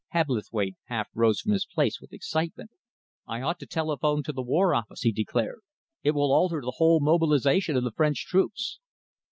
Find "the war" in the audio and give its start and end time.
4.33-4.73